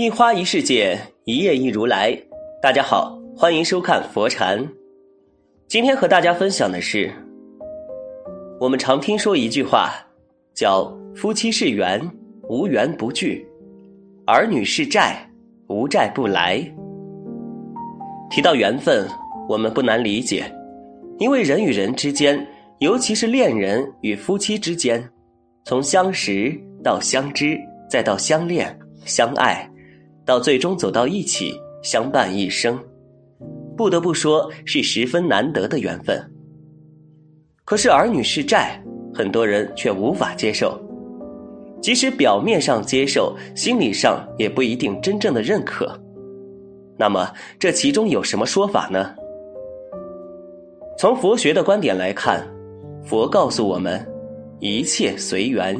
[0.00, 2.18] 一花一世界，一叶一如来。
[2.62, 4.66] 大家好，欢迎收看佛禅。
[5.68, 7.12] 今天和大家分享的是，
[8.58, 9.92] 我们常听说一句话，
[10.54, 12.00] 叫“夫妻是缘，
[12.48, 13.44] 无缘不聚；
[14.26, 15.18] 儿女是债，
[15.68, 16.66] 无债不来”。
[18.30, 19.06] 提到缘分，
[19.50, 20.50] 我们不难理解，
[21.18, 22.42] 因为人与人之间，
[22.78, 25.06] 尤其是恋人与夫妻之间，
[25.66, 27.54] 从相识到相知，
[27.86, 29.66] 再到相恋、相爱。
[30.30, 32.78] 到最终走到一起，相伴一生，
[33.76, 36.24] 不得不说是十分难得的缘分。
[37.64, 38.80] 可是儿女是债，
[39.12, 40.80] 很多人却无法接受，
[41.82, 46.00] 即使表面上接受，心理上也不一定真正的认可。
[46.96, 49.12] 那么这其中有什么说法呢？
[50.96, 52.46] 从佛学的观点来看，
[53.02, 54.06] 佛告诉我们，
[54.60, 55.76] 一切随缘。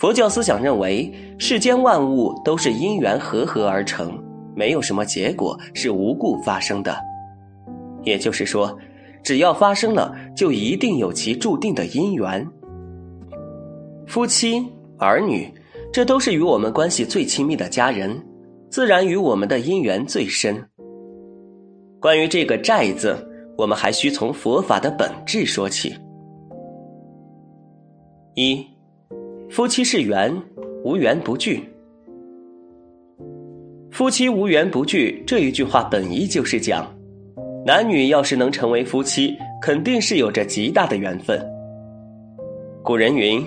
[0.00, 4.18] 佛教思想认为，世间万物都是因缘合合而成，
[4.56, 6.96] 没有什么结果是无故发生的。
[8.02, 8.74] 也就是说，
[9.22, 12.48] 只要发生了，就一定有其注定的因缘。
[14.06, 15.52] 夫妻、儿女，
[15.92, 18.18] 这都是与我们关系最亲密的家人，
[18.70, 20.66] 自然与我们的因缘最深。
[22.00, 23.14] 关于这个“债”字，
[23.58, 25.94] 我们还需从佛法的本质说起。
[28.34, 28.66] 一。
[29.50, 30.32] 夫妻是缘，
[30.84, 31.68] 无缘不聚。
[33.90, 36.86] 夫妻无缘不聚这一句话本意就是讲，
[37.66, 41.44] 男女要是能成为夫妻，肯定是有着极大的缘分。
[42.84, 43.44] 古人云：“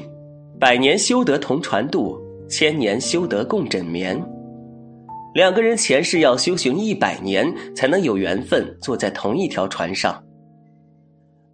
[0.59, 4.21] 百年修得同船渡，千年修得共枕眠。”
[5.33, 10.21] 两个人前世要修行一百年，才能有缘分坐在同一条船上。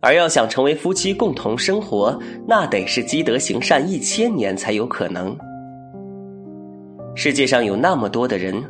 [0.01, 5.37] 而要想成为夫妻共同生活，那得是积德行善一千年才有可能。
[7.15, 8.63] 世界上有那么多的人，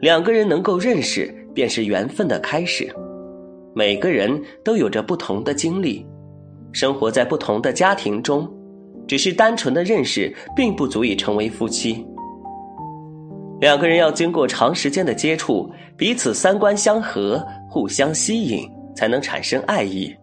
[0.00, 2.86] 两个人能够认识，便是缘分的开始。
[3.74, 6.06] 每个人都有着不同的经历，
[6.72, 8.46] 生活在不同的家庭中，
[9.06, 12.06] 只是单纯的认识，并不足以成为夫妻。
[13.60, 20.14] 两个人要经过长时间的接触，彼此三观相合，互相吸引，才能产生爱意。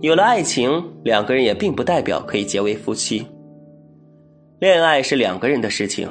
[0.00, 3.26] 有了爱情，两个人也并不代表可以结为夫妻。
[4.60, 6.08] 恋爱是两个人的事情，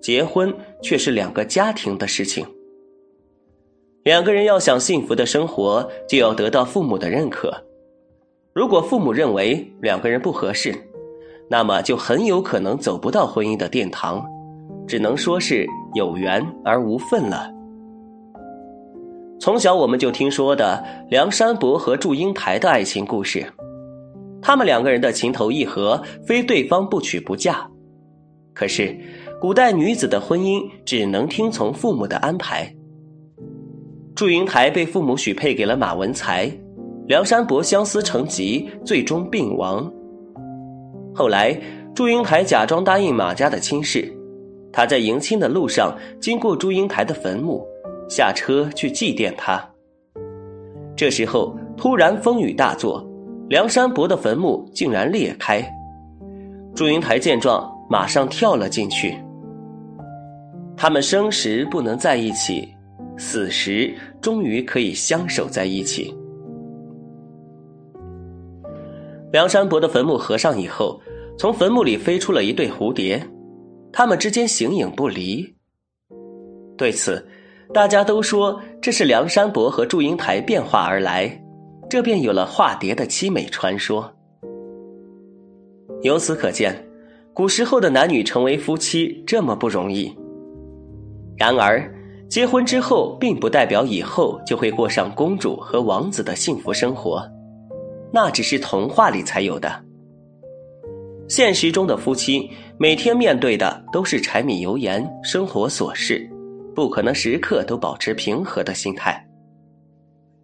[0.00, 0.52] 结婚
[0.82, 2.44] 却是两个家庭的事情。
[4.02, 7.52] 两个人要想幸福的生活，就要得到父母的认可。
[8.52, 10.74] 如果父母认为两个人不合适，
[11.48, 14.24] 那么就很有可能走不到婚姻的殿堂，
[14.88, 15.64] 只能说是
[15.94, 17.48] 有缘而无分了。
[19.40, 23.42] 从小我们就听说的梁山伯和祝英台的爱情故事，
[24.42, 27.66] 他们两个人的情投意合，非对方不娶不嫁。
[28.52, 28.94] 可是，
[29.40, 32.70] 古代女子的婚姻只能听从父母的安排。
[34.14, 36.52] 祝英台被父母许配给了马文才，
[37.06, 39.90] 梁山伯相思成疾，最终病亡。
[41.14, 41.58] 后来，
[41.94, 44.06] 祝英台假装答应马家的亲事，
[44.70, 47.66] 他在迎亲的路上经过祝英台的坟墓。
[48.10, 49.64] 下车去祭奠他。
[50.96, 53.08] 这时候突然风雨大作，
[53.48, 55.64] 梁山伯的坟墓竟然裂开。
[56.74, 59.16] 祝英台见状，马上跳了进去。
[60.76, 62.68] 他们生时不能在一起，
[63.16, 66.12] 死时终于可以相守在一起。
[69.32, 71.00] 梁山伯的坟墓合上以后，
[71.38, 73.24] 从坟墓里飞出了一对蝴蝶，
[73.92, 75.54] 他们之间形影不离。
[76.76, 77.24] 对此。
[77.72, 81.30] 大家都说这是梁山伯和祝英台变化而来，
[81.88, 84.12] 这便有了化蝶的凄美传说。
[86.02, 86.74] 由此可见，
[87.32, 90.12] 古时候的男女成为夫妻这么不容易。
[91.36, 91.88] 然而，
[92.28, 97.22] 结婚之后并不代表以后就会过上公主和王子的幸福生活，
[98.12, 99.72] 那只是童话里才有的。
[101.28, 106.28] 现实中的夫妻每天面对的都是柴米油盐、生活琐事。
[106.74, 109.26] 不可能时刻都保持平和的心态，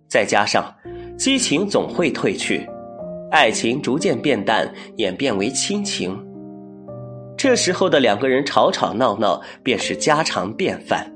[0.09, 0.75] 再加上
[1.17, 2.69] 激情总会褪去，
[3.31, 6.17] 爱情逐渐变淡，演变为亲情。
[7.37, 11.11] 这时候的两个人吵吵闹闹便是家常便饭。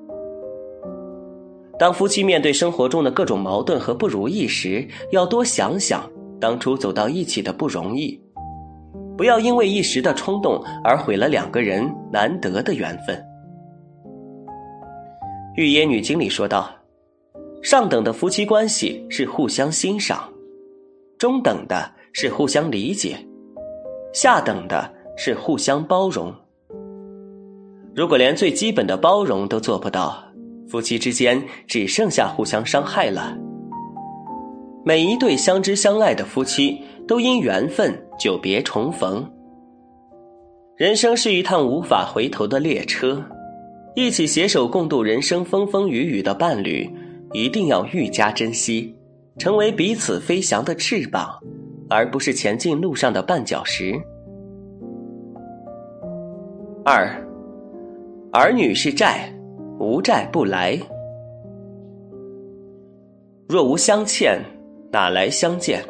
[1.79, 6.09] 当夫妻面对生活中的各种矛盾和不如意时，要多想想
[6.39, 8.21] 当初走到一起的不容易，
[9.17, 13.17] 不要因为一时的冲动而毁了两个人难得的缘分。
[15.56, 16.70] 《玉耶女经》里说道
[17.62, 20.32] ：“上等的夫妻关系是互相欣赏，
[21.19, 23.17] 中等的是互相理解，
[24.14, 26.32] 下等的是互相包容。
[27.94, 30.23] 如果连最基本的包容都做不到，
[30.69, 33.37] 夫妻之间只剩下互相伤害了。
[34.85, 39.29] 每一对相知相爱的夫妻都因缘分久别重逢。
[40.76, 43.23] 人生是一趟无法回头的列车，
[44.00, 46.91] 一起携手共度人生风风雨雨的伴侣，
[47.35, 48.97] 一定要愈加珍惜，
[49.37, 51.38] 成为彼此飞翔的翅膀，
[51.87, 53.94] 而不是前进路上的绊脚石。
[56.82, 57.14] 二，
[58.32, 59.31] 儿女是债，
[59.79, 60.81] 无债不来。
[63.50, 64.41] 若无相欠，
[64.91, 65.85] 哪来相见？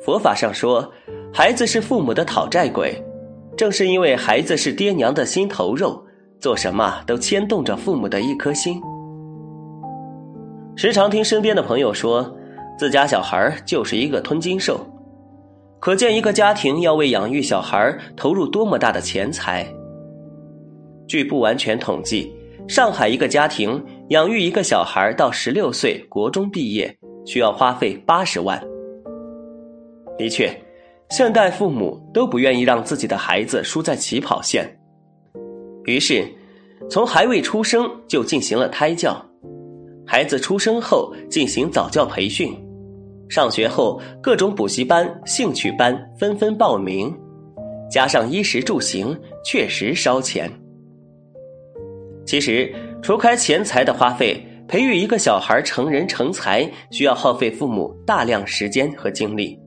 [0.00, 0.90] 佛法上说，
[1.34, 2.94] 孩子是父母的讨债鬼，
[3.58, 6.02] 正是因为孩子是爹娘的心头肉，
[6.40, 8.80] 做什么都牵动着父母的一颗心。
[10.76, 12.36] 时常听身边的朋友说，
[12.78, 14.78] 自家小孩就是一个吞金兽。
[15.80, 19.66] 可见一个家庭要为养育小孩投入多么大的钱财。
[21.08, 22.32] 据不完全统计，
[22.68, 28.60] 上海一个家庭养育一个小孩到十六岁国中毕业，需要花费八十万。
[30.16, 30.52] 的确，
[31.10, 34.77] 现代父母都不愿意让自己的孩子输在起跑线，
[35.88, 36.26] 于是，
[36.90, 39.24] 从还未出生就进行了胎教，
[40.06, 42.54] 孩子出生后进行早教培训。
[43.28, 47.14] 上学后，各种补习班、兴趣班纷纷报名，
[47.90, 50.50] 加上衣食住行，确实烧钱。
[52.24, 59.58] 其实，除开钱财的花费，培育一个小孩成人成才，需要耗费父母大量时间和精力。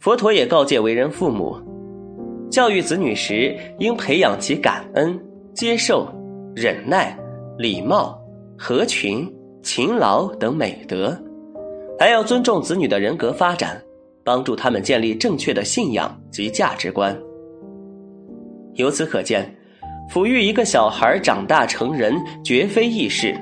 [0.00, 1.56] 佛陀也告诫为人父母，
[2.52, 5.18] 教育子女时，应培养其感恩、
[5.54, 6.06] 接受、
[6.54, 7.16] 忍耐、
[7.56, 8.22] 礼貌、
[8.58, 9.26] 合群、
[9.62, 11.18] 勤劳等美德。
[11.98, 13.80] 还要尊重子女的人格发展，
[14.22, 17.18] 帮助他们建立正确的信仰及价值观。
[18.74, 19.50] 由此可见，
[20.12, 22.14] 抚育一个小孩长大成人
[22.44, 23.34] 绝非易事，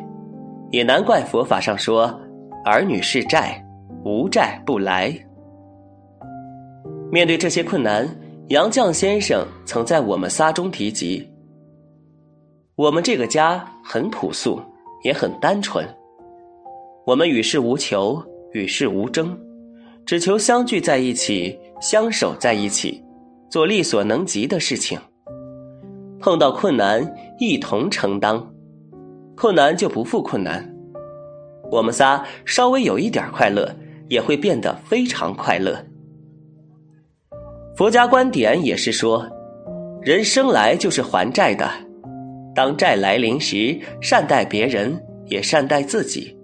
[0.70, 2.16] 也难怪佛法上说
[2.64, 3.60] ：“儿女是债，
[4.04, 5.12] 无债不来。”
[7.10, 8.08] 面对这些困难，
[8.50, 11.24] 杨绛先生曾在我们仨中提及
[12.74, 14.60] ：“我们这个家很朴素，
[15.04, 15.86] 也很单纯，
[17.06, 18.20] 我们与世无求。”
[18.52, 19.38] 与世无争，
[20.04, 23.00] 只求相聚在一起，相守在一起，
[23.48, 24.98] 做力所能及的事情。
[26.18, 27.00] 碰到困难，
[27.38, 28.44] 一同承担，
[29.36, 30.68] 困难就不负困难。
[31.70, 33.72] 我们仨稍微有一点快乐，
[34.08, 35.80] 也会变得非常快乐。
[37.80, 39.26] 佛家观点也是说，
[40.02, 41.66] 人生来就是还债的，
[42.54, 46.36] 当债来临时，善待别人，也善待自己。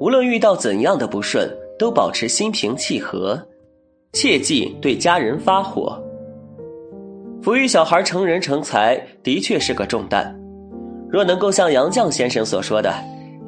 [0.00, 1.48] 无论遇到怎样的不顺，
[1.78, 3.40] 都保持心平气和，
[4.12, 5.96] 切忌对家人发火。
[7.40, 10.36] 抚育小孩成人成才的确是个重担，
[11.08, 12.92] 若能够像杨绛先生所说的，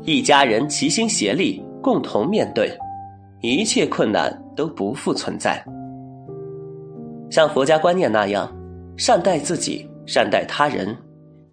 [0.04, 2.70] 一家人齐心协力，共同面对，
[3.40, 5.60] 一切困难都不复存在。
[7.32, 8.55] 像佛家观念那样，
[8.99, 10.94] 善待自己，善待他人，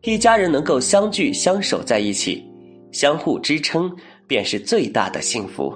[0.01, 2.45] 一家人能够相聚相守在一起，
[2.91, 3.89] 相互支撑。
[4.27, 5.73] 便是最大的幸福。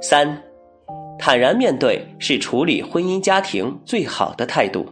[0.00, 0.36] 三，
[1.16, 4.84] 坦然面对是处理婚姻家庭最好的态度。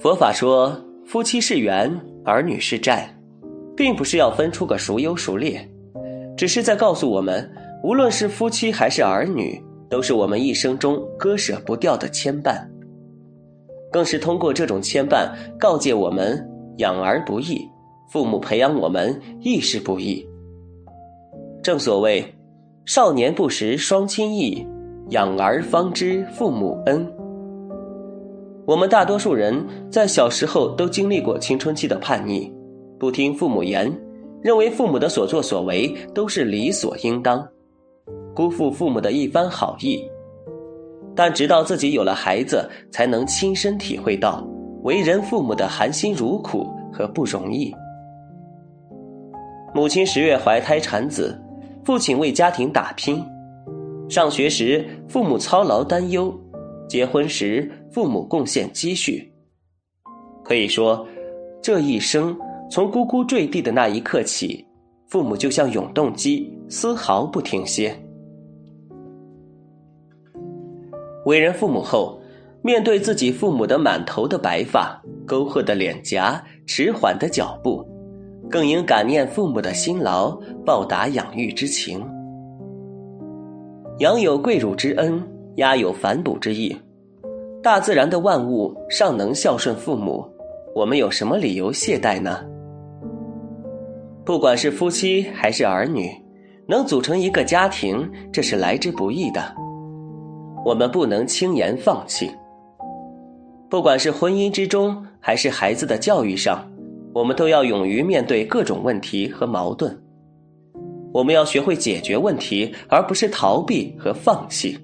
[0.00, 1.88] 佛法说，夫妻是缘，
[2.24, 3.08] 儿女是债，
[3.76, 5.64] 并不是要分出个孰优孰劣，
[6.36, 7.48] 只是在告诉我们，
[7.84, 12.60] 无论是夫妻还是儿女，都是我们一生中割舍不掉的牵绊。
[13.90, 17.66] 更是通过这种牵绊，告诫我们养儿不易。
[18.10, 20.26] 父母培养我们亦是不易。
[21.62, 22.24] 正所谓，
[22.86, 24.66] 少年不识双亲意，
[25.10, 27.06] 养儿方知父母恩。
[28.66, 32.52] 我们大多数人在小时候都经历过青春期的叛逆，
[32.98, 33.90] 不听父母言，
[34.42, 37.46] 认为父母的所作所为都是理所应当，
[38.38, 40.00] 辜负父母的一番好意。
[41.16, 44.46] 但直到自己有了孩子，才能亲身体会到
[44.84, 47.74] 为人父母的含辛茹苦和不容易。
[49.74, 51.36] 母亲十月怀胎产子，
[51.84, 53.16] 父亲为家庭打拼；
[54.08, 56.32] 上学时父母操劳担忧，
[56.88, 59.28] 结婚时父母贡献积蓄。
[60.44, 61.04] 可以说，
[61.60, 62.38] 这一生
[62.70, 64.64] 从呱呱坠地的那一刻起，
[65.08, 67.92] 父母就像永动机，丝毫不停歇。
[71.24, 72.20] 为人父母后，
[72.62, 77.86] 面对自己父母的满头的白发、沟壑的脸颊、迟缓的脚步。
[78.50, 80.30] 更应感念父母的辛劳，
[80.64, 82.02] 报答养育之情。
[83.98, 85.22] 羊有跪乳之恩，
[85.56, 86.74] 鸦有反哺之意。
[87.62, 90.24] 大自然的万物尚能孝顺父母，
[90.74, 92.40] 我们有什么理由懈怠呢？
[94.24, 96.10] 不管是夫妻还是儿女，
[96.66, 99.54] 能组成一个家庭，这是来之不易的，
[100.68, 102.30] 我们不能轻言放弃。
[103.70, 106.62] 不管是婚姻之中，还是孩子的教育上，
[107.14, 109.98] 我们都要勇于面对各种问题和矛盾。
[111.10, 114.78] 我们要学会解决问题，而不是逃避和放弃。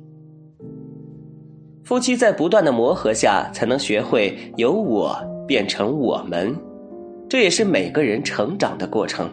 [1.84, 5.14] 夫妻在不断的磨合下，才能学会由我
[5.46, 6.56] 变成我们，
[7.28, 9.30] 这也是每个人成长的过程。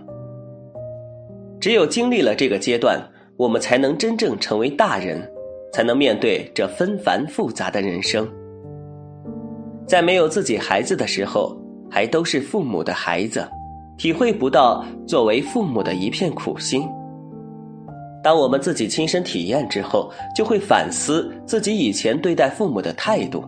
[1.62, 3.02] 只有经历了这个阶段，
[3.38, 5.31] 我们才能真正成为大人，
[5.72, 8.28] 才能面对这纷繁复杂的人生。
[9.88, 11.58] 在没有自己孩子的时候，
[11.90, 13.48] 还都是父母的孩子，
[13.98, 16.88] 体会不到作为父母的一片苦心。
[18.24, 23.44] 当我们自己亲身体验之后，就会反思自己以前对待父母的态度，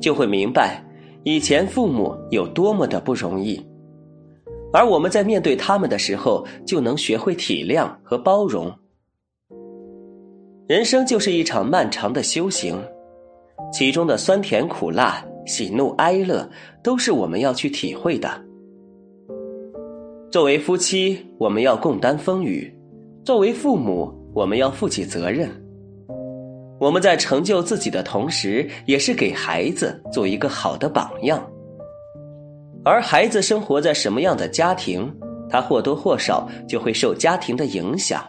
[0.00, 0.82] 就会明白
[1.24, 3.64] 以前父母有多么的不容易，
[4.72, 8.70] 而我们在面对他们的时候，就能学会体谅和包容。
[10.68, 12.80] 人生就是一场漫长的修行，
[13.72, 16.48] 其中的酸甜苦辣、喜怒哀乐，
[16.84, 18.30] 都是我们要去体会的。
[20.30, 22.72] 作为夫妻，我们要共担风雨。
[23.24, 25.50] 作为父母，我们要负起责任。
[26.78, 31.44] 我们在成就自己的同时，也是给孩子做一个好的榜样。
[32.84, 35.12] 而孩子生活在什么样的家庭，
[35.50, 38.24] 他或多或少就会受家庭的影响。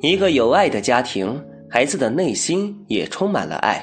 [0.00, 3.82] 一个有爱的家庭，孩子的内心也充满了爱，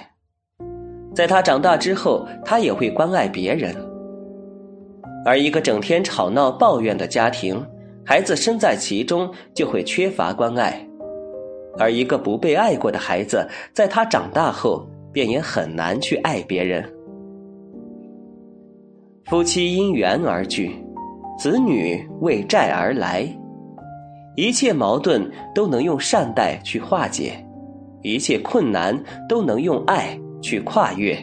[1.14, 3.76] 在他长大之后，他也会关爱别人。
[5.26, 7.66] 而一个整天吵闹抱怨的家庭，
[8.06, 10.86] 孩子身在其中就会缺乏关爱，
[11.80, 16.88] 而一个不被爱过的孩子，在他长大后便也很难去爱别人。
[19.26, 20.72] 夫妻因缘而聚，
[21.40, 23.26] 子女为债而来，
[24.36, 27.34] 一切矛盾都能用善待去化解，
[28.02, 31.18] 一切困难都能用爱去跨越。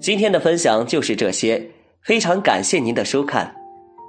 [0.00, 1.64] 今天的分享就是这些，
[2.02, 3.54] 非常感谢您的收看。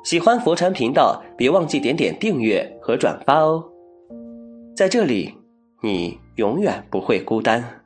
[0.04, 3.64] 喜欢佛禅频道，别忘记点点订阅和转发哦。
[4.76, 5.34] 在这里，
[5.84, 7.79] 你永远不会孤单。